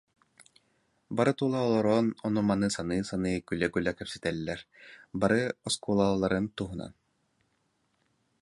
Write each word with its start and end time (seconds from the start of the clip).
Бары 1.19 1.33
тула 1.41 1.57
олорон, 1.65 2.05
ону-маны 2.29 2.67
саныы-саныы, 2.77 3.43
күлэ-күлэ 3.47 3.91
кэпсэтэллэр, 3.97 4.59
барыта 5.19 5.53
оскуолаларын 5.67 6.45
туһунан 6.57 6.93